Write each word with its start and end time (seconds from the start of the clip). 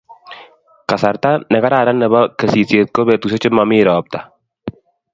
Kasarta 0.91 1.31
ne 1.51 1.59
kararan 1.63 1.97
nebo 2.01 2.19
kesisishet 2.39 2.87
ko 2.95 3.01
petushek 3.07 3.41
che 3.43 3.49
mami 3.51 3.79
ropta 3.87 4.19